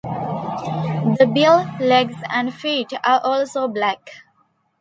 [1.19, 4.09] The bill, legs and feet are also black.